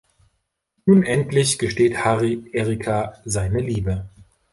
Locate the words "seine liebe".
3.23-4.09